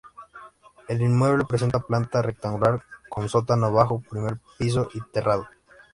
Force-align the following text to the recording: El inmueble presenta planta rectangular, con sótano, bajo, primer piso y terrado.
El 0.87 1.03
inmueble 1.03 1.45
presenta 1.45 1.77
planta 1.79 2.23
rectangular, 2.23 2.81
con 3.07 3.29
sótano, 3.29 3.71
bajo, 3.71 3.99
primer 4.09 4.39
piso 4.57 4.89
y 4.95 5.01
terrado. 5.13 5.47